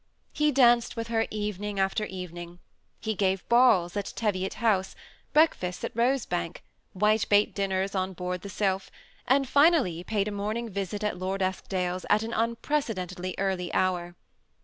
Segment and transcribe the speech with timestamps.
[0.33, 2.57] He danced with her, evening after evening.
[2.57, 3.11] 14 THE SEMI ATTACHED COUPLE.
[3.27, 4.95] He gave balls at Teviot House,
[5.31, 8.89] breakfasts at Rose Bank, white bait dinners on board The Svlph,
[9.27, 14.15] and finally paid a morning visit at Lord Eskdale's at an unprecedentedlj early hour.